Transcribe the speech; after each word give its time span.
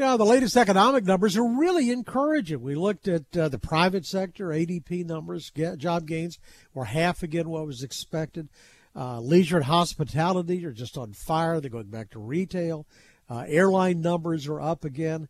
Now, 0.00 0.16
the 0.16 0.24
latest 0.24 0.56
economic 0.56 1.04
numbers 1.04 1.36
are 1.36 1.44
really 1.44 1.90
encouraging. 1.90 2.62
We 2.62 2.74
looked 2.74 3.06
at 3.06 3.36
uh, 3.36 3.50
the 3.50 3.58
private 3.58 4.06
sector, 4.06 4.46
ADP 4.46 5.04
numbers, 5.04 5.50
get, 5.50 5.76
job 5.76 6.06
gains 6.06 6.38
were 6.72 6.86
half 6.86 7.22
again 7.22 7.50
what 7.50 7.66
was 7.66 7.82
expected. 7.82 8.48
Uh, 8.96 9.20
leisure 9.20 9.56
and 9.56 9.66
hospitality 9.66 10.64
are 10.64 10.72
just 10.72 10.96
on 10.96 11.12
fire. 11.12 11.60
They're 11.60 11.68
going 11.68 11.90
back 11.90 12.08
to 12.12 12.18
retail. 12.18 12.86
Uh, 13.28 13.44
airline 13.46 14.00
numbers 14.00 14.46
are 14.46 14.58
up 14.58 14.86
again. 14.86 15.28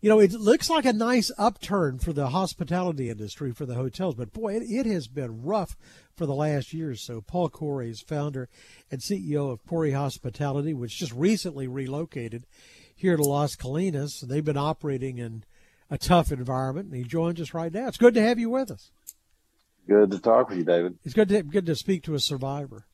You 0.00 0.08
know, 0.08 0.18
it 0.18 0.32
looks 0.32 0.68
like 0.68 0.84
a 0.84 0.92
nice 0.92 1.30
upturn 1.38 2.00
for 2.00 2.12
the 2.12 2.30
hospitality 2.30 3.08
industry 3.08 3.52
for 3.52 3.66
the 3.66 3.76
hotels, 3.76 4.16
but 4.16 4.32
boy, 4.32 4.56
it, 4.56 4.64
it 4.64 4.84
has 4.86 5.06
been 5.06 5.44
rough 5.44 5.76
for 6.16 6.26
the 6.26 6.34
last 6.34 6.72
year 6.72 6.90
or 6.90 6.96
so. 6.96 7.20
Paul 7.20 7.50
Coury 7.50 7.90
is 7.90 8.00
founder 8.00 8.48
and 8.90 9.00
CEO 9.00 9.52
of 9.52 9.64
Coury 9.64 9.92
Hospitality, 9.92 10.74
which 10.74 10.98
just 10.98 11.12
recently 11.12 11.68
relocated 11.68 12.46
here 12.94 13.16
to 13.16 13.22
Las 13.22 13.56
Colinas. 13.56 14.20
They've 14.20 14.44
been 14.44 14.56
operating 14.56 15.18
in 15.18 15.44
a 15.90 15.98
tough 15.98 16.32
environment, 16.32 16.88
and 16.88 16.96
he 16.96 17.04
joins 17.04 17.40
us 17.40 17.52
right 17.52 17.72
now. 17.72 17.88
It's 17.88 17.98
good 17.98 18.14
to 18.14 18.22
have 18.22 18.38
you 18.38 18.50
with 18.50 18.70
us. 18.70 18.90
Good 19.86 20.10
to 20.12 20.18
talk 20.18 20.48
with 20.48 20.58
you, 20.58 20.64
David. 20.64 20.98
It's 21.04 21.14
good 21.14 21.28
to 21.28 21.42
good 21.42 21.66
to 21.66 21.74
speak 21.74 22.04
to 22.04 22.14
a 22.14 22.20
survivor. 22.20 22.86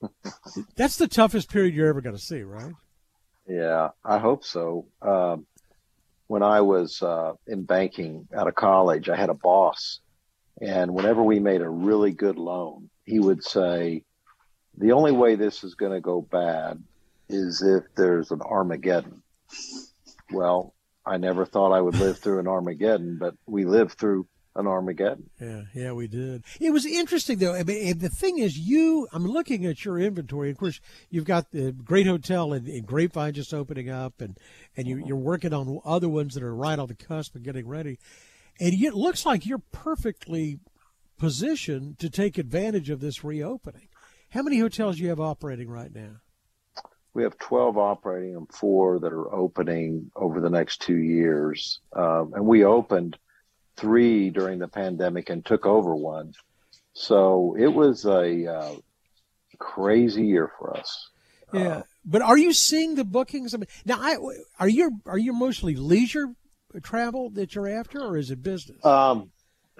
That's 0.76 0.96
the 0.96 1.08
toughest 1.08 1.50
period 1.50 1.74
you're 1.74 1.88
ever 1.88 2.00
going 2.00 2.16
to 2.16 2.22
see, 2.22 2.42
right? 2.42 2.72
Yeah, 3.48 3.90
I 4.04 4.18
hope 4.18 4.44
so. 4.44 4.86
Um, 5.00 5.46
when 6.26 6.42
I 6.42 6.60
was 6.60 7.02
uh, 7.02 7.34
in 7.46 7.62
banking 7.62 8.28
out 8.36 8.48
of 8.48 8.54
college, 8.54 9.08
I 9.08 9.16
had 9.16 9.30
a 9.30 9.34
boss, 9.34 10.00
and 10.60 10.92
whenever 10.92 11.22
we 11.22 11.38
made 11.38 11.60
a 11.60 11.68
really 11.68 12.12
good 12.12 12.36
loan, 12.36 12.90
he 13.04 13.20
would 13.20 13.44
say, 13.44 14.04
"The 14.76 14.92
only 14.92 15.12
way 15.12 15.36
this 15.36 15.62
is 15.62 15.74
going 15.74 15.92
to 15.92 16.00
go 16.00 16.20
bad 16.20 16.82
is 17.28 17.62
if 17.62 17.84
there's 17.94 18.30
an 18.30 18.40
Armageddon. 18.42 19.22
Well, 20.30 20.74
I 21.04 21.16
never 21.16 21.44
thought 21.44 21.72
I 21.72 21.80
would 21.80 21.96
live 21.96 22.18
through 22.18 22.38
an 22.38 22.48
Armageddon, 22.48 23.18
but 23.18 23.34
we 23.46 23.64
lived 23.64 23.98
through 23.98 24.26
an 24.54 24.66
Armageddon. 24.66 25.30
Yeah, 25.40 25.62
yeah, 25.74 25.92
we 25.92 26.06
did. 26.06 26.44
It 26.60 26.70
was 26.70 26.84
interesting 26.84 27.38
though. 27.38 27.54
I 27.54 27.62
mean, 27.62 27.98
the 27.98 28.08
thing 28.08 28.38
is, 28.38 28.58
you. 28.58 29.08
I'm 29.12 29.26
looking 29.26 29.64
at 29.66 29.84
your 29.84 29.98
inventory. 29.98 30.50
Of 30.50 30.58
course, 30.58 30.80
you've 31.10 31.24
got 31.24 31.50
the 31.50 31.72
great 31.72 32.06
hotel 32.06 32.52
in, 32.52 32.66
in 32.66 32.84
Grapevine 32.84 33.32
just 33.32 33.54
opening 33.54 33.88
up, 33.88 34.20
and 34.20 34.38
and 34.76 34.86
you, 34.86 35.02
you're 35.04 35.16
working 35.16 35.54
on 35.54 35.80
other 35.84 36.08
ones 36.08 36.34
that 36.34 36.42
are 36.42 36.54
right 36.54 36.78
on 36.78 36.88
the 36.88 36.94
cusp 36.94 37.34
of 37.34 37.42
getting 37.42 37.66
ready. 37.66 37.98
And 38.60 38.74
it 38.74 38.94
looks 38.94 39.24
like 39.24 39.46
you're 39.46 39.62
perfectly 39.72 40.58
positioned 41.18 41.98
to 42.00 42.10
take 42.10 42.36
advantage 42.36 42.90
of 42.90 43.00
this 43.00 43.24
reopening. 43.24 43.88
How 44.30 44.42
many 44.42 44.58
hotels 44.58 44.96
do 44.96 45.02
you 45.02 45.08
have 45.08 45.20
operating 45.20 45.70
right 45.70 45.94
now? 45.94 46.16
We 47.14 47.22
have 47.24 47.38
12 47.38 47.76
operating 47.76 48.36
and 48.36 48.50
four 48.52 48.98
that 49.00 49.12
are 49.12 49.34
opening 49.34 50.10
over 50.16 50.40
the 50.40 50.50
next 50.50 50.80
two 50.80 50.96
years. 50.96 51.80
Um, 51.94 52.32
and 52.34 52.46
we 52.46 52.64
opened 52.64 53.18
three 53.76 54.30
during 54.30 54.58
the 54.58 54.68
pandemic 54.68 55.28
and 55.30 55.44
took 55.44 55.66
over 55.66 55.94
one. 55.94 56.32
So 56.94 57.56
it 57.58 57.68
was 57.68 58.04
a 58.04 58.46
uh, 58.46 58.74
crazy 59.58 60.26
year 60.26 60.50
for 60.58 60.76
us. 60.76 61.10
Yeah, 61.52 61.60
uh, 61.60 61.82
but 62.04 62.22
are 62.22 62.38
you 62.38 62.52
seeing 62.52 62.94
the 62.94 63.04
bookings? 63.04 63.54
I 63.54 63.58
mean, 63.58 63.66
now, 63.84 63.98
I, 64.00 64.16
are 64.58 64.68
you 64.68 65.00
are 65.04 65.18
you 65.18 65.34
mostly 65.34 65.74
leisure 65.74 66.28
travel 66.82 67.28
that 67.30 67.54
you're 67.54 67.68
after, 67.68 68.00
or 68.00 68.16
is 68.16 68.30
it 68.30 68.42
business? 68.42 68.82
Um, 68.84 69.30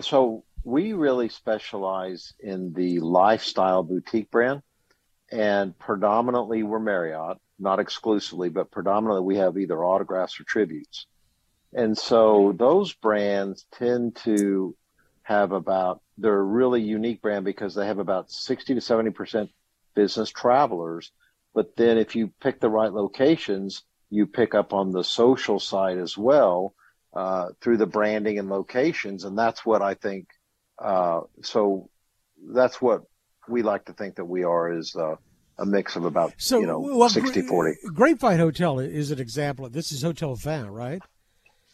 so 0.00 0.44
we 0.64 0.92
really 0.92 1.30
specialize 1.30 2.34
in 2.40 2.74
the 2.74 3.00
lifestyle 3.00 3.82
boutique 3.82 4.30
brand 4.30 4.62
and 5.32 5.76
predominantly 5.78 6.62
we're 6.62 6.78
Marriott, 6.78 7.38
not 7.58 7.80
exclusively, 7.80 8.50
but 8.50 8.70
predominantly 8.70 9.22
we 9.22 9.36
have 9.36 9.56
either 9.56 9.82
autographs 9.82 10.38
or 10.38 10.44
tributes. 10.44 11.06
And 11.72 11.96
so 11.96 12.54
those 12.56 12.92
brands 12.92 13.64
tend 13.72 14.16
to 14.16 14.76
have 15.22 15.52
about, 15.52 16.02
they're 16.18 16.38
a 16.38 16.42
really 16.42 16.82
unique 16.82 17.22
brand 17.22 17.46
because 17.46 17.74
they 17.74 17.86
have 17.86 17.98
about 17.98 18.30
60 18.30 18.74
to 18.74 18.80
70% 18.80 19.48
business 19.94 20.28
travelers. 20.28 21.10
But 21.54 21.76
then 21.76 21.96
if 21.96 22.14
you 22.14 22.30
pick 22.40 22.60
the 22.60 22.68
right 22.68 22.92
locations, 22.92 23.84
you 24.10 24.26
pick 24.26 24.54
up 24.54 24.74
on 24.74 24.90
the 24.90 25.04
social 25.04 25.58
side 25.58 25.96
as 25.96 26.18
well 26.18 26.74
uh, 27.14 27.48
through 27.62 27.78
the 27.78 27.86
branding 27.86 28.38
and 28.38 28.50
locations. 28.50 29.24
And 29.24 29.38
that's 29.38 29.64
what 29.64 29.80
I 29.80 29.94
think. 29.94 30.28
Uh, 30.78 31.22
so 31.42 31.88
that's 32.50 32.82
what 32.82 33.04
we 33.48 33.62
like 33.62 33.86
to 33.86 33.92
think 33.92 34.16
that 34.16 34.24
we 34.24 34.44
are 34.44 34.72
is 34.72 34.94
uh, 34.94 35.16
a 35.58 35.66
mix 35.66 35.96
of 35.96 36.04
about 36.04 36.32
so, 36.36 36.60
you 36.60 36.66
know 36.66 36.80
well, 36.80 37.08
60 37.08 37.42
40 37.42 37.78
grapevine 37.94 38.38
hotel 38.38 38.78
is 38.78 39.10
an 39.10 39.20
example 39.20 39.64
of 39.64 39.72
this 39.72 39.92
is 39.92 40.02
hotel 40.02 40.34
vin 40.34 40.70
right? 40.70 41.02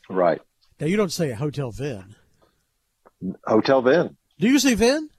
Right. 0.08 0.40
Now 0.80 0.86
you 0.86 0.96
don't 0.96 1.12
say 1.12 1.32
hotel 1.32 1.70
vin. 1.70 2.14
Hotel 3.44 3.82
vin. 3.82 4.16
Do 4.38 4.48
you 4.48 4.58
say 4.58 4.74
vin? 4.74 5.10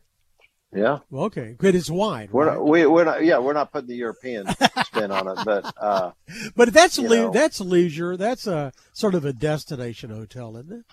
Yeah. 0.73 0.99
Well, 1.09 1.23
okay 1.25 1.55
good 1.57 1.73
it's 1.73 1.89
wine 1.89 2.29
we're 2.31 2.45
right? 2.47 2.55
not, 2.55 2.67
we, 2.67 2.85
we're 2.85 3.03
not 3.03 3.23
yeah 3.25 3.39
we're 3.39 3.53
not 3.53 3.71
putting 3.71 3.87
the 3.87 3.95
european 3.95 4.45
spin 4.85 5.09
on 5.11 5.27
it 5.27 5.39
but 5.43 5.73
uh 5.81 6.11
but 6.55 6.71
that's 6.71 6.99
le- 6.99 7.31
that's 7.31 7.59
leisure 7.59 8.15
that's 8.15 8.45
a 8.45 8.71
sort 8.93 9.15
of 9.15 9.25
a 9.25 9.33
destination 9.33 10.11
hotel 10.11 10.55
isn't 10.57 10.71
it? 10.71 10.85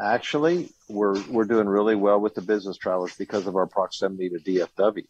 Actually, 0.00 0.70
we're 0.88 1.20
we're 1.28 1.44
doing 1.44 1.68
really 1.68 1.94
well 1.94 2.20
with 2.20 2.34
the 2.34 2.42
business 2.42 2.76
travelers 2.76 3.14
because 3.16 3.46
of 3.46 3.54
our 3.54 3.66
proximity 3.66 4.28
to 4.28 4.38
DFW. 4.38 5.04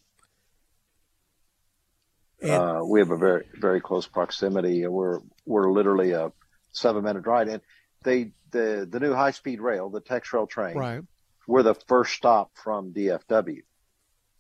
Uh, 2.51 2.85
we 2.85 3.01
have 3.01 3.11
a 3.11 3.17
very 3.17 3.45
very 3.55 3.81
close 3.81 4.07
proximity. 4.07 4.87
We're 4.87 5.21
we're 5.47 5.71
literally 5.71 6.13
a 6.13 6.33
seven 6.73 7.05
minute 7.05 7.23
drive, 7.23 7.49
and 7.49 7.63
they 8.03 8.33
the 8.51 8.87
the 8.91 9.01
new 9.01 9.13
high 9.13 9.33
speed 9.33 9.61
rail, 9.61 9.91
the 9.91 10.01
TexRail 10.01 10.49
train, 10.49 10.77
right. 10.77 11.03
We're 11.47 11.63
the 11.63 11.75
first 11.75 12.15
stop 12.15 12.51
from 12.55 12.93
DFW. 12.93 13.63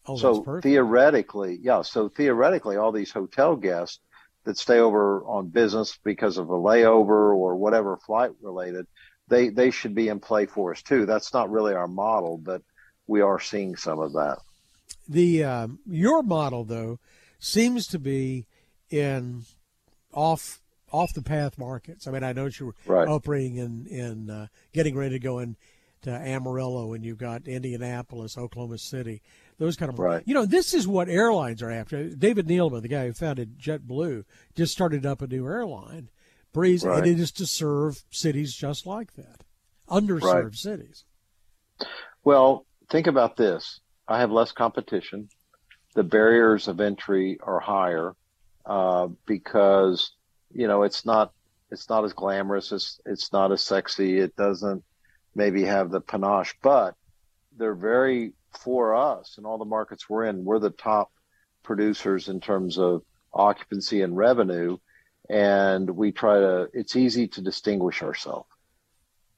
Oh, 0.06 0.16
so 0.16 0.60
theoretically, 0.62 1.58
yeah. 1.62 1.82
So 1.82 2.08
theoretically, 2.08 2.76
all 2.76 2.92
these 2.92 3.10
hotel 3.10 3.56
guests 3.56 4.00
that 4.44 4.58
stay 4.58 4.78
over 4.78 5.24
on 5.24 5.48
business 5.48 5.98
because 6.04 6.36
of 6.36 6.50
a 6.50 6.54
layover 6.54 7.34
or 7.34 7.56
whatever 7.56 7.96
flight 7.96 8.32
related, 8.42 8.86
they 9.28 9.48
they 9.48 9.70
should 9.70 9.94
be 9.94 10.08
in 10.08 10.20
play 10.20 10.46
for 10.46 10.72
us 10.72 10.82
too. 10.82 11.06
That's 11.06 11.32
not 11.32 11.50
really 11.50 11.74
our 11.74 11.88
model, 11.88 12.38
but 12.38 12.62
we 13.06 13.22
are 13.22 13.40
seeing 13.40 13.76
some 13.76 13.98
of 13.98 14.12
that. 14.12 14.38
The 15.08 15.44
um, 15.44 15.78
your 15.86 16.22
model 16.22 16.64
though 16.64 16.98
seems 17.44 17.86
to 17.88 17.98
be 17.98 18.46
in 18.90 19.44
off 20.12 20.60
off 20.92 21.12
the 21.12 21.22
path 21.22 21.58
markets. 21.58 22.06
I 22.06 22.10
mean, 22.10 22.22
I 22.22 22.32
know 22.32 22.48
you're 22.58 22.74
right. 22.86 23.06
operating 23.06 23.56
in 23.56 23.86
in 23.86 24.30
uh, 24.30 24.46
getting 24.72 24.96
ready 24.96 25.16
to 25.16 25.18
go 25.18 25.38
in 25.38 25.56
to 26.02 26.10
Amarillo, 26.10 26.92
and 26.92 27.04
you've 27.04 27.18
got 27.18 27.48
Indianapolis, 27.48 28.38
Oklahoma 28.38 28.78
City, 28.78 29.22
those 29.58 29.76
kind 29.76 29.92
of. 29.92 29.98
Right. 29.98 30.22
You 30.26 30.34
know, 30.34 30.46
this 30.46 30.74
is 30.74 30.86
what 30.86 31.08
airlines 31.08 31.62
are 31.62 31.70
after. 31.70 32.08
David 32.10 32.46
Neeleman, 32.46 32.82
the 32.82 32.88
guy 32.88 33.06
who 33.06 33.12
founded 33.12 33.58
JetBlue, 33.58 34.24
just 34.54 34.72
started 34.72 35.04
up 35.04 35.20
a 35.20 35.26
new 35.26 35.46
airline, 35.46 36.10
Breeze, 36.52 36.84
right. 36.84 36.98
and 36.98 37.06
it 37.06 37.20
is 37.20 37.32
to 37.32 37.46
serve 37.46 38.02
cities 38.10 38.54
just 38.54 38.86
like 38.86 39.14
that, 39.14 39.44
underserved 39.88 40.44
right. 40.44 40.54
cities. 40.54 41.04
Well, 42.22 42.64
think 42.90 43.06
about 43.06 43.36
this. 43.36 43.80
I 44.06 44.20
have 44.20 44.30
less 44.30 44.52
competition 44.52 45.28
the 45.94 46.04
barriers 46.04 46.68
of 46.68 46.80
entry 46.80 47.38
are 47.42 47.60
higher 47.60 48.14
uh, 48.66 49.08
because 49.26 50.12
you 50.52 50.66
know 50.68 50.82
it's 50.82 51.04
not 51.04 51.32
it's 51.70 51.88
not 51.88 52.04
as 52.04 52.12
glamorous 52.12 52.72
it's 52.72 53.00
it's 53.04 53.32
not 53.32 53.52
as 53.52 53.62
sexy. 53.62 54.18
It 54.18 54.36
doesn't 54.36 54.84
maybe 55.34 55.64
have 55.64 55.90
the 55.90 56.00
panache 56.00 56.54
but 56.62 56.94
they're 57.56 57.74
very 57.74 58.32
for 58.52 58.94
us 58.94 59.36
in 59.36 59.44
all 59.44 59.58
the 59.58 59.64
markets 59.64 60.08
we're 60.08 60.24
in 60.24 60.44
we're 60.44 60.60
the 60.60 60.70
top 60.70 61.10
producers 61.64 62.28
in 62.28 62.40
terms 62.40 62.78
of 62.78 63.02
occupancy 63.32 64.02
and 64.02 64.16
revenue 64.16 64.78
and 65.28 65.88
we 65.90 66.12
try 66.12 66.38
to 66.38 66.68
it's 66.72 66.96
easy 66.96 67.28
to 67.28 67.40
distinguish 67.40 68.02
ourselves. 68.02 68.48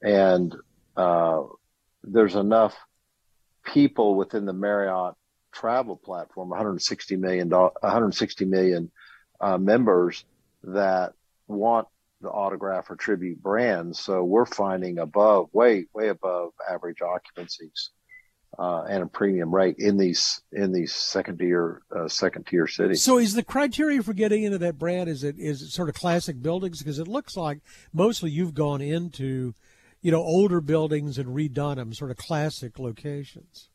And 0.02 0.54
uh, 0.96 1.42
there's 2.02 2.34
enough 2.34 2.76
people 3.64 4.16
within 4.16 4.44
the 4.44 4.52
marriott 4.52 5.14
travel 5.56 5.96
platform, 5.96 6.50
160 6.50 7.16
million, 7.16 7.48
160 7.48 8.44
million 8.44 8.90
uh, 9.40 9.56
members 9.56 10.24
that 10.64 11.14
want 11.48 11.88
the 12.20 12.28
autograph 12.28 12.90
or 12.90 12.96
tribute 12.96 13.42
brands. 13.42 13.98
So 13.98 14.22
we're 14.22 14.46
finding 14.46 14.98
above, 14.98 15.48
way, 15.52 15.86
way 15.94 16.08
above 16.08 16.52
average 16.70 16.98
occupancies. 17.00 17.90
Uh, 18.58 18.84
and 18.88 19.02
a 19.02 19.06
premium 19.06 19.54
rate 19.54 19.74
in 19.78 19.98
these 19.98 20.40
in 20.52 20.72
these 20.72 20.94
second 20.94 21.36
tier 21.36 21.82
uh, 21.94 22.08
second 22.08 22.46
tier 22.46 22.66
cities. 22.66 23.02
So, 23.02 23.18
is 23.18 23.34
the 23.34 23.42
criteria 23.42 24.02
for 24.02 24.14
getting 24.14 24.44
into 24.44 24.56
that 24.58 24.78
brand 24.78 25.10
is 25.10 25.24
it 25.24 25.36
is 25.38 25.60
it 25.60 25.68
sort 25.68 25.90
of 25.90 25.94
classic 25.94 26.40
buildings 26.40 26.78
because 26.78 26.98
it 26.98 27.08
looks 27.08 27.36
like 27.36 27.58
mostly 27.92 28.30
you've 28.30 28.54
gone 28.54 28.80
into, 28.80 29.52
you 30.00 30.10
know, 30.10 30.22
older 30.22 30.62
buildings 30.62 31.18
and 31.18 31.36
redone 31.36 31.76
them, 31.76 31.92
sort 31.92 32.10
of 32.10 32.16
classic 32.16 32.78
locations. 32.78 33.68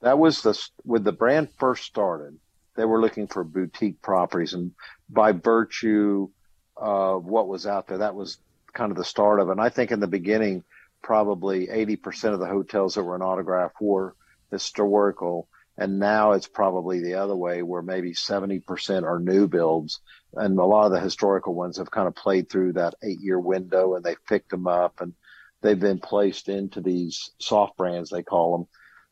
That 0.00 0.18
was 0.18 0.42
the 0.42 0.58
when 0.84 1.02
the 1.02 1.12
brand 1.12 1.48
first 1.58 1.84
started. 1.84 2.38
They 2.76 2.84
were 2.84 3.00
looking 3.00 3.26
for 3.26 3.42
boutique 3.42 4.00
properties, 4.00 4.54
and 4.54 4.72
by 5.08 5.32
virtue 5.32 6.28
of 6.76 7.24
what 7.24 7.48
was 7.48 7.66
out 7.66 7.88
there, 7.88 7.98
that 7.98 8.14
was 8.14 8.38
kind 8.72 8.92
of 8.92 8.96
the 8.96 9.04
start 9.04 9.40
of 9.40 9.48
it. 9.48 9.52
And 9.52 9.60
I 9.60 9.68
think 9.68 9.90
in 9.90 10.00
the 10.00 10.06
beginning, 10.06 10.62
probably 11.02 11.66
80% 11.66 12.32
of 12.32 12.40
the 12.40 12.46
hotels 12.46 12.94
that 12.94 13.02
were 13.02 13.16
in 13.16 13.22
Autograph 13.22 13.72
were 13.80 14.14
historical. 14.50 15.48
And 15.76 15.98
now 15.98 16.32
it's 16.32 16.48
probably 16.48 17.00
the 17.00 17.14
other 17.14 17.36
way 17.36 17.62
where 17.62 17.82
maybe 17.82 18.12
70% 18.12 19.04
are 19.04 19.20
new 19.20 19.46
builds. 19.46 20.00
And 20.34 20.58
a 20.58 20.64
lot 20.64 20.86
of 20.86 20.92
the 20.92 21.00
historical 21.00 21.54
ones 21.54 21.78
have 21.78 21.90
kind 21.90 22.08
of 22.08 22.14
played 22.14 22.50
through 22.50 22.74
that 22.74 22.94
eight 23.02 23.20
year 23.20 23.38
window 23.38 23.94
and 23.94 24.04
they've 24.04 24.26
picked 24.26 24.50
them 24.50 24.66
up 24.66 25.00
and 25.00 25.14
they've 25.62 25.78
been 25.78 26.00
placed 26.00 26.48
into 26.48 26.80
these 26.80 27.30
soft 27.38 27.76
brands, 27.76 28.10
they 28.10 28.22
call 28.22 28.58
them. 28.58 28.66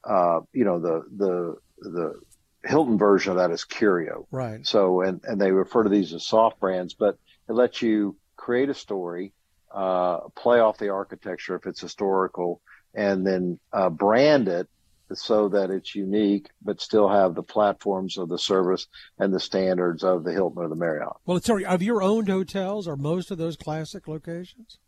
Uh, 0.08 0.40
you 0.52 0.64
know, 0.64 0.78
the, 0.78 1.02
the, 1.16 1.56
the 1.80 2.20
Hilton 2.64 2.98
version 2.98 3.32
of 3.32 3.38
that 3.38 3.50
is 3.50 3.64
Curio. 3.64 4.26
Right. 4.30 4.64
So, 4.66 5.00
and, 5.00 5.20
and 5.24 5.40
they 5.40 5.50
refer 5.50 5.82
to 5.82 5.90
these 5.90 6.12
as 6.14 6.26
soft 6.26 6.60
brands, 6.60 6.94
but 6.94 7.18
it 7.48 7.52
lets 7.52 7.82
you 7.82 8.16
create 8.36 8.68
a 8.68 8.74
story, 8.74 9.32
uh, 9.74 10.20
play 10.36 10.60
off 10.60 10.78
the 10.78 10.90
architecture 10.90 11.56
if 11.56 11.66
it's 11.66 11.80
historical, 11.80 12.60
and 12.94 13.26
then 13.26 13.58
uh, 13.72 13.90
brand 13.90 14.48
it 14.48 14.68
so 15.12 15.48
that 15.48 15.70
it's 15.70 15.94
unique, 15.94 16.48
but 16.62 16.80
still 16.80 17.08
have 17.08 17.34
the 17.34 17.42
platforms 17.42 18.18
of 18.18 18.28
the 18.28 18.38
service 18.38 18.86
and 19.18 19.32
the 19.32 19.40
standards 19.40 20.02
of 20.02 20.24
the 20.24 20.32
Hilton 20.32 20.62
or 20.62 20.68
the 20.68 20.74
Marriott. 20.74 21.12
Well, 21.24 21.36
it's 21.36 21.46
sorry, 21.46 21.64
of 21.64 21.82
your 21.82 22.02
owned 22.02 22.28
hotels, 22.28 22.88
are 22.88 22.96
most 22.96 23.30
of 23.30 23.38
those 23.38 23.56
classic 23.56 24.08
locations? 24.08 24.78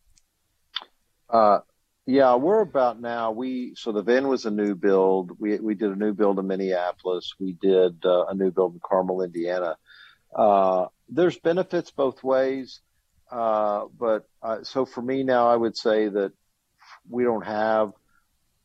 Uh, 1.30 1.60
yeah, 2.08 2.36
we're 2.36 2.62
about 2.62 2.98
now. 3.02 3.32
We 3.32 3.74
so 3.76 3.92
the 3.92 4.00
van 4.00 4.28
was 4.28 4.46
a 4.46 4.50
new 4.50 4.74
build. 4.74 5.38
We 5.38 5.58
we 5.58 5.74
did 5.74 5.90
a 5.90 5.94
new 5.94 6.14
build 6.14 6.38
in 6.38 6.46
Minneapolis. 6.46 7.34
We 7.38 7.52
did 7.52 8.02
uh, 8.02 8.24
a 8.24 8.34
new 8.34 8.50
build 8.50 8.72
in 8.72 8.80
Carmel, 8.82 9.20
Indiana. 9.20 9.76
Uh, 10.34 10.86
there's 11.10 11.38
benefits 11.38 11.90
both 11.90 12.24
ways, 12.24 12.80
uh, 13.30 13.84
but 13.98 14.26
uh, 14.42 14.62
so 14.62 14.86
for 14.86 15.02
me 15.02 15.22
now, 15.22 15.48
I 15.48 15.56
would 15.56 15.76
say 15.76 16.08
that 16.08 16.32
we 17.10 17.24
don't 17.24 17.44
have 17.44 17.92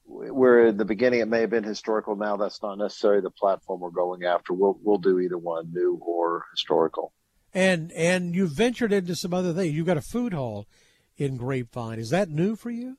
where 0.06 0.68
in 0.68 0.78
the 0.78 0.86
beginning 0.86 1.19
it 1.19 1.28
may 1.28 1.42
have 1.42 1.50
been 1.50 1.66
historical. 1.66 2.16
Now 2.16 2.38
that's 2.38 2.63
not 2.63 2.78
necessarily 2.78 3.24
the 3.24 3.30
platform 3.30 3.81
we're 3.81 3.90
going 3.90 4.24
after. 4.24 4.54
We'll 4.54 4.80
we'll 4.81 5.00
do 5.00 5.19
either 5.19 5.38
one, 5.38 5.74
new 5.74 6.00
or 6.01 6.45
historical. 6.51 7.12
And 7.54 7.92
and 7.92 8.34
you 8.34 8.48
ventured 8.48 8.94
into 8.94 9.18
some 9.18 9.34
other 9.34 9.51
things. 9.51 9.75
You've 9.75 9.86
got 9.86 9.98
a 9.98 10.01
food 10.01 10.31
hall 10.31 10.66
in 11.18 11.36
Grapevine. 11.36 12.00
Is 12.00 12.12
that 12.12 12.30
new 12.30 12.56
for 12.56 12.72
you? 12.72 12.95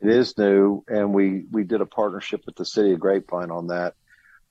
It 0.00 0.10
is 0.10 0.38
new, 0.38 0.84
and 0.88 1.12
we 1.12 1.44
we 1.50 1.64
did 1.64 1.80
a 1.80 1.86
partnership 1.86 2.42
with 2.46 2.56
the 2.56 2.64
city 2.64 2.92
of 2.92 3.00
Grapevine 3.00 3.50
on 3.50 3.68
that. 3.68 3.94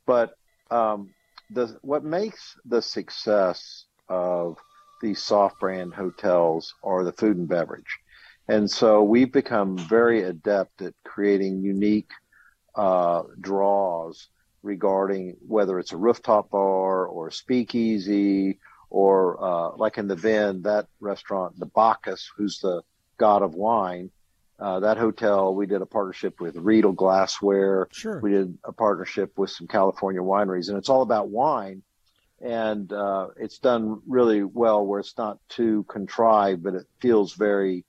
But 0.05 0.33
um, 0.69 1.13
the 1.51 1.77
what 1.81 2.03
makes 2.03 2.57
the 2.65 2.81
success 2.81 3.85
of 4.09 4.57
these 5.01 5.21
soft 5.21 5.59
brand 5.59 5.93
hotels 5.93 6.73
are 6.83 7.03
the 7.03 7.13
food 7.13 7.37
and 7.37 7.47
beverage. 7.47 7.99
And 8.47 8.69
so 8.69 9.03
we've 9.03 9.31
become 9.31 9.77
very 9.77 10.23
adept 10.23 10.81
at 10.81 10.93
creating 11.03 11.61
unique 11.61 12.11
uh, 12.75 13.23
draws 13.39 14.29
regarding 14.63 15.35
whether 15.45 15.79
it's 15.79 15.91
a 15.91 15.97
rooftop 15.97 16.49
bar 16.49 17.05
or 17.05 17.27
a 17.27 17.31
speakeasy 17.31 18.59
or 18.89 19.43
uh, 19.43 19.75
like 19.75 19.97
in 19.97 20.07
the 20.07 20.15
Venn, 20.15 20.61
that 20.63 20.87
restaurant, 20.99 21.59
the 21.59 21.65
Bacchus, 21.65 22.29
who's 22.37 22.59
the 22.59 22.81
god 23.17 23.41
of 23.41 23.53
wine. 23.53 24.09
Uh, 24.59 24.79
that 24.79 24.97
hotel, 24.97 25.53
we 25.53 25.67
did 25.67 25.81
a 25.81 25.85
partnership 25.85 26.39
with 26.39 26.55
Riedel 26.55 26.93
Glassware. 26.93 27.87
Sure. 27.91 28.19
We 28.19 28.31
did 28.31 28.57
a 28.63 28.73
partnership 28.73 29.37
with 29.37 29.51
some 29.51 29.67
California 29.67 30.21
wineries, 30.21 30.69
and 30.69 30.77
it's 30.77 30.89
all 30.89 31.03
about 31.03 31.29
wine. 31.29 31.83
And 32.41 32.91
uh, 32.91 33.27
it's 33.37 33.59
done 33.59 34.01
really 34.07 34.43
well 34.43 34.85
where 34.85 34.99
it's 34.99 35.17
not 35.17 35.39
too 35.49 35.85
contrived, 35.87 36.63
but 36.63 36.75
it 36.75 36.85
feels 36.99 37.33
very 37.33 37.85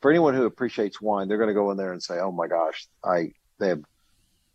for 0.00 0.10
anyone 0.10 0.34
who 0.34 0.44
appreciates 0.44 1.00
wine, 1.00 1.28
they're 1.28 1.38
going 1.38 1.48
to 1.48 1.54
go 1.54 1.70
in 1.70 1.76
there 1.76 1.92
and 1.92 2.02
say, 2.02 2.18
"Oh 2.18 2.32
my 2.32 2.46
gosh, 2.46 2.86
I 3.04 3.32
they 3.58 3.68
have 3.68 3.82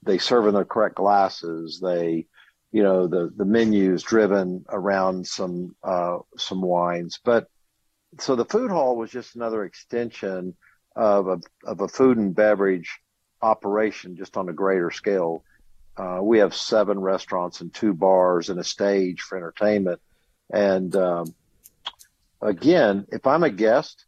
they 0.03 0.17
serve 0.17 0.47
in 0.47 0.53
the 0.53 0.63
correct 0.63 0.95
glasses. 0.95 1.79
They, 1.81 2.27
you 2.71 2.83
know, 2.83 3.07
the 3.07 3.31
the 3.35 3.45
menu 3.45 3.93
is 3.93 4.03
driven 4.03 4.65
around 4.69 5.27
some 5.27 5.75
uh, 5.83 6.19
some 6.37 6.61
wines." 6.61 7.19
But 7.23 7.47
so 8.19 8.35
the 8.35 8.45
food 8.45 8.71
hall 8.71 8.95
was 8.95 9.11
just 9.11 9.35
another 9.35 9.65
extension 9.65 10.55
of 10.95 11.27
a 11.27 11.39
of 11.63 11.81
a 11.81 11.87
food 11.87 12.17
and 12.17 12.35
beverage 12.35 12.99
operation, 13.41 14.15
just 14.15 14.37
on 14.37 14.49
a 14.49 14.53
greater 14.53 14.91
scale. 14.91 15.43
Uh, 15.97 16.19
we 16.21 16.39
have 16.39 16.53
seven 16.53 16.99
restaurants 16.99 17.61
and 17.61 17.73
two 17.73 17.93
bars 17.93 18.49
and 18.49 18.59
a 18.59 18.63
stage 18.63 19.21
for 19.21 19.37
entertainment. 19.37 20.01
And 20.51 20.93
um, 20.95 21.33
again, 22.41 23.05
if 23.11 23.25
I'm 23.27 23.43
a 23.43 23.49
guest 23.49 24.05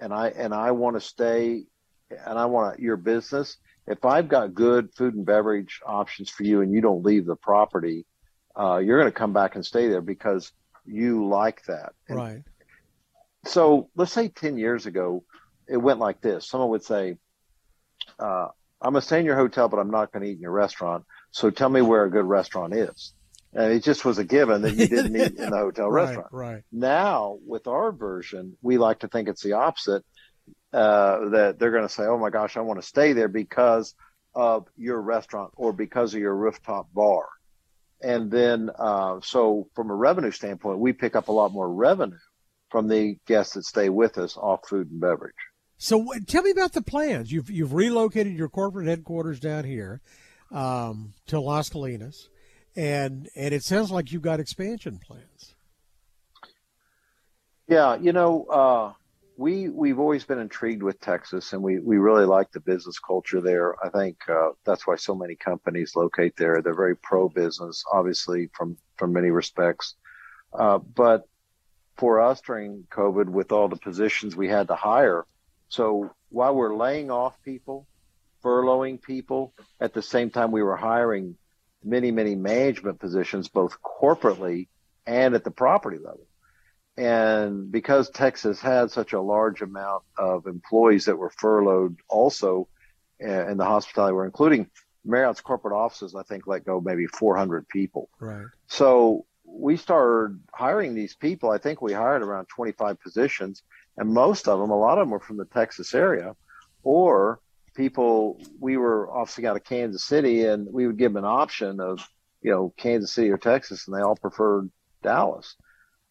and 0.00 0.12
I 0.12 0.28
and 0.28 0.54
I 0.54 0.72
want 0.72 0.96
to 0.96 1.00
stay 1.00 1.64
and 2.10 2.38
I 2.38 2.46
want 2.46 2.80
your 2.80 2.96
business, 2.96 3.56
if 3.86 4.04
I've 4.04 4.28
got 4.28 4.54
good 4.54 4.94
food 4.94 5.14
and 5.14 5.26
beverage 5.26 5.80
options 5.84 6.30
for 6.30 6.44
you 6.44 6.62
and 6.62 6.72
you 6.72 6.80
don't 6.80 7.04
leave 7.04 7.26
the 7.26 7.36
property, 7.36 8.06
uh, 8.58 8.78
you're 8.78 8.98
going 8.98 9.10
to 9.10 9.18
come 9.18 9.32
back 9.32 9.56
and 9.56 9.64
stay 9.64 9.88
there 9.88 10.00
because 10.00 10.52
you 10.86 11.26
like 11.28 11.64
that. 11.64 11.92
And 12.08 12.18
right. 12.18 12.42
So 13.46 13.90
let's 13.94 14.12
say 14.12 14.28
10 14.28 14.56
years 14.56 14.86
ago, 14.86 15.24
it 15.68 15.76
went 15.76 15.98
like 15.98 16.20
this. 16.20 16.48
Someone 16.48 16.70
would 16.70 16.84
say, 16.84 17.16
uh, 18.18 18.48
I'm 18.80 18.92
going 18.92 19.00
to 19.00 19.06
stay 19.06 19.20
in 19.20 19.26
your 19.26 19.36
hotel, 19.36 19.68
but 19.68 19.78
I'm 19.78 19.90
not 19.90 20.12
going 20.12 20.24
to 20.24 20.28
eat 20.28 20.36
in 20.36 20.40
your 20.40 20.50
restaurant. 20.50 21.04
So 21.30 21.50
tell 21.50 21.68
me 21.68 21.80
where 21.80 22.04
a 22.04 22.10
good 22.10 22.26
restaurant 22.26 22.74
is. 22.74 23.14
And 23.54 23.72
it 23.72 23.82
just 23.82 24.04
was 24.04 24.18
a 24.18 24.24
given 24.24 24.62
that 24.62 24.74
you 24.74 24.88
didn't 24.88 25.16
eat 25.16 25.38
in 25.38 25.50
the 25.50 25.56
hotel 25.56 25.90
right, 25.90 26.06
restaurant. 26.06 26.28
Right. 26.32 26.62
Now, 26.72 27.38
with 27.46 27.66
our 27.66 27.92
version, 27.92 28.56
we 28.62 28.78
like 28.78 29.00
to 29.00 29.08
think 29.08 29.28
it's 29.28 29.42
the 29.42 29.52
opposite. 29.52 30.04
Uh, 30.72 31.28
that 31.28 31.58
they're 31.58 31.70
going 31.70 31.86
to 31.86 31.88
say, 31.88 32.02
"Oh 32.02 32.18
my 32.18 32.30
gosh, 32.30 32.56
I 32.56 32.60
want 32.62 32.80
to 32.80 32.86
stay 32.86 33.12
there 33.12 33.28
because 33.28 33.94
of 34.34 34.66
your 34.76 35.00
restaurant 35.00 35.52
or 35.54 35.72
because 35.72 36.14
of 36.14 36.20
your 36.20 36.34
rooftop 36.34 36.92
bar." 36.92 37.28
And 38.02 38.28
then, 38.28 38.70
uh, 38.76 39.20
so 39.22 39.68
from 39.76 39.90
a 39.90 39.94
revenue 39.94 40.32
standpoint, 40.32 40.80
we 40.80 40.92
pick 40.92 41.14
up 41.14 41.28
a 41.28 41.32
lot 41.32 41.52
more 41.52 41.72
revenue 41.72 42.18
from 42.70 42.88
the 42.88 43.16
guests 43.24 43.54
that 43.54 43.64
stay 43.64 43.88
with 43.88 44.18
us 44.18 44.36
off 44.36 44.68
food 44.68 44.90
and 44.90 45.00
beverage. 45.00 45.34
So, 45.84 46.06
tell 46.26 46.42
me 46.42 46.50
about 46.50 46.72
the 46.72 46.82
plans. 46.82 47.30
You've 47.30 47.50
you've 47.50 47.74
relocated 47.74 48.34
your 48.34 48.48
corporate 48.48 48.86
headquarters 48.86 49.38
down 49.38 49.64
here 49.64 50.00
um, 50.50 51.12
to 51.26 51.38
Las 51.40 51.68
Colinas 51.68 52.28
and 52.76 53.28
and 53.36 53.54
it 53.54 53.62
sounds 53.62 53.90
like 53.90 54.12
you've 54.12 54.22
got 54.22 54.40
expansion 54.40 54.98
plans. 54.98 55.54
Yeah, 57.68 57.96
you 57.96 58.12
know, 58.12 58.44
uh, 58.44 58.92
we 59.36 59.68
we've 59.68 59.98
always 59.98 60.24
been 60.24 60.38
intrigued 60.38 60.82
with 60.82 61.00
Texas, 61.00 61.52
and 61.52 61.62
we 61.62 61.78
we 61.78 61.98
really 61.98 62.26
like 62.26 62.50
the 62.52 62.60
business 62.60 62.98
culture 62.98 63.40
there. 63.40 63.74
I 63.84 63.90
think 63.90 64.18
uh, 64.28 64.50
that's 64.64 64.86
why 64.86 64.96
so 64.96 65.14
many 65.14 65.34
companies 65.34 65.96
locate 65.96 66.36
there. 66.36 66.60
They're 66.62 66.74
very 66.74 66.96
pro 66.96 67.28
business, 67.28 67.84
obviously 67.92 68.50
from 68.52 68.76
from 68.96 69.12
many 69.12 69.30
respects. 69.30 69.94
Uh, 70.52 70.78
but 70.78 71.28
for 71.96 72.20
us 72.20 72.40
during 72.40 72.86
COVID, 72.90 73.28
with 73.28 73.52
all 73.52 73.68
the 73.68 73.76
positions 73.76 74.36
we 74.36 74.48
had 74.48 74.68
to 74.68 74.74
hire, 74.74 75.24
so 75.68 76.10
while 76.28 76.54
we're 76.54 76.74
laying 76.74 77.10
off 77.10 77.40
people, 77.42 77.86
furloughing 78.42 79.00
people, 79.00 79.54
at 79.80 79.94
the 79.94 80.02
same 80.02 80.30
time 80.30 80.52
we 80.52 80.62
were 80.62 80.76
hiring 80.76 81.36
many, 81.82 82.10
many 82.10 82.34
management 82.34 82.98
positions, 82.98 83.48
both 83.48 83.78
corporately 83.82 84.68
and 85.06 85.34
at 85.34 85.44
the 85.44 85.50
property 85.50 85.98
level. 85.98 86.26
And 86.96 87.72
because 87.72 88.10
Texas 88.10 88.60
had 88.60 88.90
such 88.90 89.12
a 89.12 89.20
large 89.20 89.62
amount 89.62 90.04
of 90.16 90.46
employees 90.46 91.06
that 91.06 91.16
were 91.16 91.30
furloughed 91.30 91.96
also 92.08 92.68
uh, 93.22 93.48
in 93.48 93.56
the 93.56 93.64
hospitality, 93.64 94.14
we're 94.14 94.26
including 94.26 94.70
Marriott's 95.04 95.40
corporate 95.40 95.74
offices, 95.74 96.14
I 96.14 96.22
think 96.22 96.46
let 96.46 96.64
go 96.64 96.80
maybe 96.80 97.06
400 97.06 97.68
people. 97.68 98.08
Right. 98.20 98.46
So 98.68 99.26
we 99.44 99.76
started 99.76 100.40
hiring 100.52 100.94
these 100.94 101.14
people. 101.14 101.50
I 101.50 101.58
think 101.58 101.82
we 101.82 101.92
hired 101.92 102.22
around 102.22 102.46
25 102.46 103.00
positions, 103.00 103.62
and 103.96 104.12
most 104.12 104.48
of 104.48 104.58
them, 104.58 104.70
a 104.70 104.78
lot 104.78 104.98
of 104.98 105.02
them 105.02 105.10
were 105.10 105.20
from 105.20 105.36
the 105.36 105.44
Texas 105.44 105.94
area, 105.94 106.34
or 106.82 107.40
people 107.74 108.40
we 108.60 108.76
were 108.76 109.10
officing 109.10 109.46
out 109.46 109.56
of 109.56 109.64
Kansas 109.64 110.04
City, 110.04 110.44
and 110.44 110.66
we 110.72 110.86
would 110.86 110.98
give 110.98 111.12
them 111.12 111.24
an 111.24 111.30
option 111.30 111.80
of 111.80 112.06
you 112.42 112.50
know 112.50 112.72
Kansas 112.76 113.12
City 113.12 113.30
or 113.30 113.38
Texas, 113.38 113.86
and 113.86 113.96
they 113.96 114.02
all 114.02 114.16
preferred 114.16 114.70
Dallas. 115.02 115.56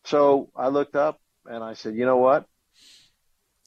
So 0.06 0.50
I 0.56 0.68
looked 0.68 0.96
up 0.96 1.20
and 1.46 1.64
I 1.64 1.74
said, 1.74 1.96
you 1.96 2.06
know 2.06 2.18
what, 2.18 2.46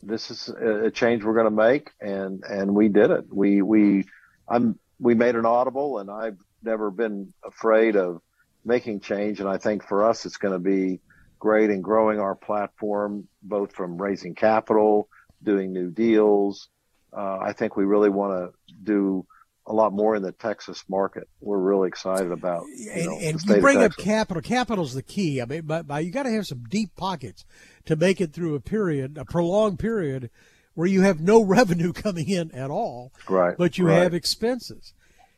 this 0.03 0.31
is 0.31 0.49
a 0.49 0.91
change 0.91 1.25
we're 1.25 1.35
going 1.35 1.45
to 1.45 1.51
make, 1.51 1.91
and 2.01 2.45
and 2.45 2.75
we 2.75 2.89
did 2.89 3.11
it. 3.11 3.25
We 3.31 3.63
we 3.63 4.05
I'm 4.49 4.79
we 4.99 5.15
made 5.15 5.37
an 5.37 5.47
audible, 5.47 5.99
and 5.99 6.11
I've 6.11 6.39
never 6.63 6.91
been 6.91 7.33
afraid 7.45 7.97
of 7.97 8.21
making 8.65 9.01
change, 9.01 9.41
and 9.41 9.49
I 9.49 9.59
think 9.59 9.87
for 9.87 10.09
us 10.09 10.27
it's 10.27 10.37
going 10.37 10.55
to 10.55 10.59
be 10.59 11.01
great 11.47 11.71
in 11.71 11.81
growing 11.81 12.19
our 12.19 12.35
platform, 12.35 13.29
both 13.41 13.73
from 13.73 14.03
raising 14.03 14.35
capital, 14.35 15.09
doing 15.45 15.73
new 15.73 15.93
deals, 15.93 16.71
uh, 17.17 17.39
I 17.41 17.53
think 17.53 17.77
we 17.77 17.85
really 17.85 18.11
want 18.11 18.33
to 18.33 18.75
do 18.83 19.25
a 19.65 19.73
lot 19.73 19.93
more 19.93 20.17
in 20.17 20.23
the 20.23 20.33
Texas 20.33 20.83
market. 20.89 21.29
We're 21.41 21.59
really 21.59 21.87
excited 21.87 22.33
about. 22.33 22.65
You 22.77 22.91
and, 22.91 23.07
know, 23.07 23.19
and 23.21 23.43
you 23.45 23.61
bring 23.61 23.79
up 23.79 23.97
capital. 23.97 24.43
Capital's 24.43 24.93
the 24.93 25.05
key. 25.05 25.41
I 25.41 25.45
mean, 25.45 25.63
but, 25.63 25.87
but 25.87 26.05
you 26.05 26.11
got 26.11 26.25
to 26.25 26.31
have 26.31 26.49
some 26.49 26.65
deep 26.69 26.97
pockets 26.97 27.45
to 27.85 27.95
make 27.95 28.21
it 28.21 28.33
through 28.33 28.57
a 28.57 28.61
period, 28.61 29.17
a 29.17 29.25
prolonged 29.25 29.79
period, 29.79 30.31
where 30.75 30.89
you 30.89 31.03
have 31.03 31.21
no 31.21 31.43
revenue 31.45 31.93
coming 31.93 32.29
in 32.29 32.51
at 32.51 32.71
all. 32.71 33.13
Right. 33.29 33.57
But 33.57 33.79
you 33.79 33.87
right. 33.87 34.03
have 34.03 34.15
expenses. 34.15 34.95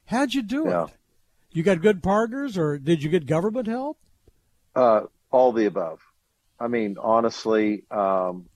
How'd 0.06 0.32
you 0.32 0.42
do 0.42 0.64
yeah. 0.66 0.84
it? 0.84 0.90
You 1.52 1.62
got 1.62 1.82
good 1.82 2.02
partners, 2.02 2.56
or 2.56 2.78
did 2.78 3.02
you 3.02 3.10
get 3.10 3.26
government 3.26 3.66
help? 3.66 3.98
Uh, 4.74 5.02
all 5.30 5.52
the 5.52 5.66
above. 5.66 6.00
I 6.61 6.68
mean, 6.68 6.97
honestly, 7.00 7.85
um, 7.90 8.47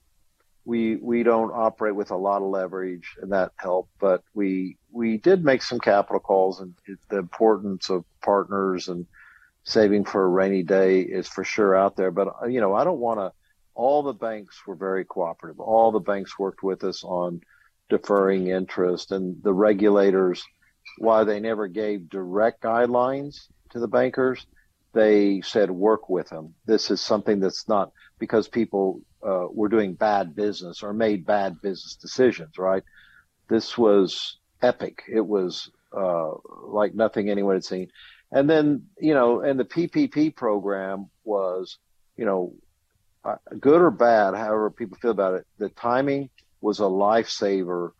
we 0.65 0.95
we 0.95 1.23
don't 1.23 1.51
operate 1.51 1.95
with 1.95 2.11
a 2.11 2.17
lot 2.17 2.41
of 2.41 2.49
leverage, 2.49 3.15
and 3.21 3.31
that 3.31 3.51
helped. 3.57 3.91
But 3.99 4.23
we 4.33 4.77
we 4.91 5.17
did 5.17 5.43
make 5.43 5.61
some 5.61 5.79
capital 5.79 6.19
calls, 6.19 6.61
and 6.61 6.73
the 7.09 7.17
importance 7.17 7.89
of 7.89 8.05
partners 8.21 8.87
and 8.87 9.05
saving 9.63 10.05
for 10.05 10.23
a 10.23 10.27
rainy 10.27 10.63
day 10.63 11.01
is 11.01 11.27
for 11.27 11.43
sure 11.43 11.75
out 11.75 11.95
there. 11.95 12.11
But 12.11 12.49
you 12.49 12.61
know, 12.61 12.73
I 12.73 12.83
don't 12.83 12.99
want 12.99 13.19
to. 13.19 13.31
All 13.75 14.03
the 14.03 14.13
banks 14.13 14.61
were 14.67 14.75
very 14.75 15.03
cooperative. 15.03 15.59
All 15.59 15.91
the 15.91 15.99
banks 15.99 16.37
worked 16.37 16.61
with 16.61 16.83
us 16.83 17.03
on 17.03 17.41
deferring 17.89 18.47
interest, 18.47 19.11
and 19.11 19.41
the 19.43 19.53
regulators, 19.53 20.43
while 20.97 21.25
they 21.25 21.39
never 21.39 21.67
gave 21.67 22.09
direct 22.09 22.61
guidelines 22.61 23.47
to 23.71 23.79
the 23.79 23.87
bankers, 23.87 24.45
they 24.93 25.41
said 25.41 25.71
work 25.71 26.07
with 26.09 26.29
them. 26.29 26.53
This 26.65 26.91
is 26.91 27.01
something 27.01 27.39
that's 27.39 27.67
not 27.67 27.91
because 28.19 28.47
people 28.47 29.01
uh, 29.25 29.47
were 29.51 29.69
doing 29.69 29.93
bad 29.93 30.35
business 30.35 30.83
or 30.83 30.93
made 30.93 31.25
bad 31.25 31.61
business 31.61 31.95
decisions, 31.95 32.57
right? 32.57 32.83
This 33.49 33.77
was 33.77 34.37
epic. 34.61 35.03
It 35.11 35.25
was 35.25 35.69
uh, 35.95 36.31
like 36.65 36.93
nothing 36.93 37.29
anyone 37.29 37.55
had 37.55 37.65
seen. 37.65 37.89
And 38.31 38.49
then, 38.49 38.87
you 38.99 39.13
know, 39.13 39.41
and 39.41 39.59
the 39.59 39.65
PPP 39.65 40.35
program 40.35 41.09
was, 41.23 41.77
you 42.15 42.25
know, 42.25 42.53
uh, 43.25 43.35
good 43.59 43.81
or 43.81 43.91
bad, 43.91 44.35
however 44.35 44.69
people 44.69 44.97
feel 45.01 45.11
about 45.11 45.35
it. 45.35 45.47
The 45.57 45.69
timing 45.69 46.29
was 46.61 46.79
a 46.79 46.83
lifesaver 46.83 47.91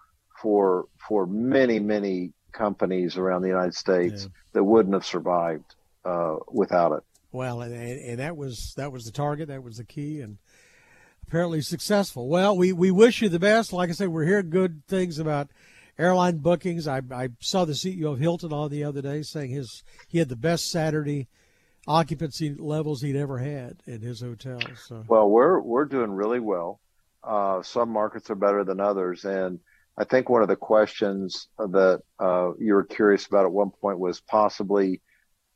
for 0.41 0.85
for 1.07 1.25
many 1.25 1.79
many 1.79 2.33
companies 2.51 3.17
around 3.17 3.41
the 3.41 3.47
United 3.47 3.73
States 3.73 4.23
yeah. 4.23 4.29
that 4.53 4.63
wouldn't 4.63 4.93
have 4.93 5.05
survived 5.05 5.75
uh, 6.05 6.37
without 6.51 6.91
it. 6.93 7.03
Well, 7.31 7.61
and, 7.61 7.73
and 7.73 8.19
that 8.19 8.37
was 8.37 8.73
that 8.77 8.91
was 8.91 9.05
the 9.05 9.11
target. 9.11 9.47
That 9.47 9.63
was 9.63 9.77
the 9.77 9.83
key, 9.83 10.21
and 10.21 10.37
apparently 11.27 11.61
successful. 11.61 12.27
Well, 12.27 12.55
we, 12.55 12.73
we 12.73 12.91
wish 12.91 13.21
you 13.21 13.29
the 13.29 13.39
best. 13.39 13.73
Like 13.73 13.89
I 13.89 13.93
said, 13.93 14.09
we're 14.09 14.25
hearing 14.25 14.49
good 14.49 14.83
things 14.87 15.17
about 15.17 15.49
airline 15.97 16.37
bookings. 16.37 16.87
I, 16.87 17.01
I 17.11 17.29
saw 17.39 17.65
the 17.65 17.73
CEO 17.73 18.11
of 18.11 18.19
Hilton 18.19 18.53
on 18.53 18.69
the 18.69 18.83
other 18.83 19.01
day 19.01 19.23
saying 19.23 19.51
his 19.51 19.83
he 20.07 20.19
had 20.19 20.29
the 20.29 20.35
best 20.35 20.69
Saturday 20.69 21.27
occupancy 21.87 22.53
levels 22.53 23.01
he'd 23.01 23.15
ever 23.15 23.39
had 23.39 23.77
in 23.85 24.01
his 24.01 24.21
hotels. 24.21 24.63
So. 24.87 25.03
Well, 25.07 25.29
we're 25.29 25.59
we're 25.59 25.85
doing 25.85 26.11
really 26.11 26.39
well. 26.39 26.79
Uh, 27.23 27.63
some 27.63 27.89
markets 27.89 28.29
are 28.29 28.35
better 28.35 28.63
than 28.63 28.79
others, 28.79 29.25
and 29.25 29.59
I 29.97 30.03
think 30.03 30.29
one 30.29 30.41
of 30.41 30.49
the 30.49 30.55
questions 30.55 31.47
that 31.57 32.01
uh, 32.19 32.51
you 32.59 32.73
were 32.73 32.83
curious 32.83 33.25
about 33.27 33.45
at 33.45 33.51
one 33.51 33.69
point 33.69 33.99
was 33.99 34.19
possibly 34.21 35.01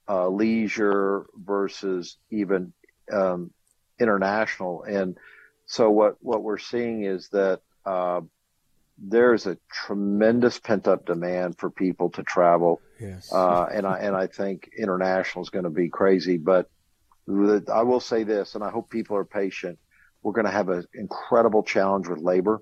uh, 0.10 0.28
leisure 0.28 1.26
versus 1.36 2.18
even 2.30 2.74
um, 3.12 3.52
international. 4.00 4.84
And 4.84 5.18
so 5.66 5.90
what 5.90 6.16
what 6.22 6.44
we're 6.44 6.58
seeing 6.58 7.04
is 7.04 7.30
that 7.30 7.62
uh, 7.86 8.22
there's 8.98 9.46
a 9.46 9.58
tremendous 9.72 10.60
pent 10.60 10.88
up 10.88 11.06
demand 11.06 11.58
for 11.58 11.70
people 11.70 12.10
to 12.12 12.24
travel. 12.24 12.82
Yes. 13.00 13.32
Uh, 13.32 13.68
and 13.72 13.86
I 13.86 14.00
and 14.00 14.16
I 14.16 14.28
think 14.28 14.70
international 14.78 15.44
is 15.44 15.50
going 15.50 15.66
to 15.66 15.70
be 15.70 15.90
crazy. 15.90 16.38
But 16.38 16.70
I 17.30 17.84
will 17.84 18.00
say 18.00 18.24
this, 18.24 18.56
and 18.56 18.64
I 18.64 18.70
hope 18.70 18.90
people 18.90 19.18
are 19.18 19.26
patient. 19.26 19.78
We're 20.24 20.34
going 20.34 20.46
to 20.46 20.52
have 20.52 20.70
an 20.70 20.86
incredible 20.94 21.64
challenge 21.64 22.08
with 22.08 22.20
labor, 22.20 22.62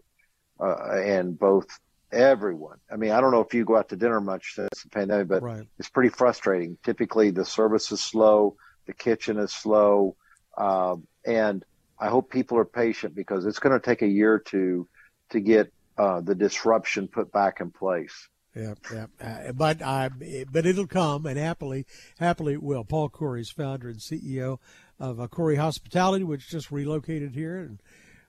uh, 0.59 0.99
and 0.99 1.37
both 1.37 1.67
everyone. 2.15 2.77
I 2.91 2.95
mean, 2.95 3.11
I 3.11 3.21
don't 3.21 3.31
know 3.31 3.41
if 3.41 3.53
you 3.53 3.65
go 3.65 3.77
out 3.77 3.89
to 3.89 3.95
dinner 3.95 4.21
much 4.21 4.55
since 4.55 4.83
the 4.83 4.89
pandemic, 4.89 5.27
but 5.27 5.43
right. 5.43 5.67
it's 5.77 5.89
pretty 5.89 6.09
frustrating. 6.09 6.77
Typically, 6.83 7.31
the 7.31 7.45
service 7.45 7.91
is 7.91 8.01
slow, 8.01 8.55
the 8.87 8.93
kitchen 8.93 9.37
is 9.37 9.51
slow, 9.51 10.15
um, 10.57 11.05
and 11.25 11.63
I 11.99 12.07
hope 12.07 12.31
people 12.31 12.57
are 12.57 12.65
patient 12.65 13.15
because 13.15 13.45
it's 13.45 13.59
going 13.59 13.79
to 13.79 13.85
take 13.85 14.01
a 14.01 14.07
year 14.07 14.33
or 14.33 14.39
two 14.39 14.87
to 15.29 15.39
get 15.39 15.71
uh, 15.97 16.21
the 16.21 16.35
disruption 16.35 17.07
put 17.07 17.31
back 17.31 17.61
in 17.61 17.71
place. 17.71 18.29
Yeah, 18.55 18.75
yeah, 18.93 19.07
uh, 19.19 19.51
but 19.51 19.81
uh, 19.81 20.09
but 20.49 20.65
it'll 20.65 20.87
come, 20.87 21.25
and 21.25 21.37
happily, 21.37 21.85
happily 22.19 22.53
it 22.53 22.63
will. 22.63 22.85
Paul 22.85 23.09
Coury 23.09 23.41
is 23.41 23.49
founder 23.49 23.89
and 23.89 23.99
CEO 23.99 24.59
of 24.97 25.19
uh, 25.19 25.27
Coury 25.27 25.57
Hospitality, 25.57 26.23
which 26.23 26.47
just 26.47 26.71
relocated 26.71 27.35
here, 27.35 27.57
and 27.57 27.81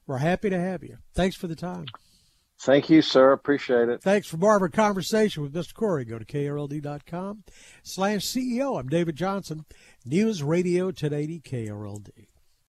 we're 0.04 0.18
happy 0.18 0.50
to 0.50 0.58
have 0.58 0.82
you. 0.82 0.98
Thanks 1.14 1.36
for 1.36 1.46
the 1.46 1.54
time. 1.54 1.86
Thank 2.58 2.88
you, 2.88 3.02
sir. 3.02 3.32
Appreciate 3.32 3.88
it. 3.88 4.02
Thanks 4.02 4.28
for 4.28 4.38
more 4.38 4.56
of 4.56 4.62
a 4.62 4.68
conversation 4.68 5.42
with 5.42 5.52
Mr. 5.52 5.74
Coury. 5.74 6.04
Go 6.04 6.18
to 6.18 6.24
krld.com 6.24 7.44
slash 7.82 8.22
CEO. 8.22 8.78
I'm 8.78 8.88
David 8.88 9.16
Johnson, 9.16 9.66
News 10.04 10.42
Radio 10.42 10.86
1080 10.86 11.40
KRLD. 11.40 12.26